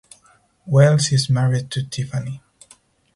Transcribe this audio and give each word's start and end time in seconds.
Wells 0.65 1.11
is 1.11 1.29
married 1.29 1.69
to 1.69 1.87
Tiffany. 1.87 2.41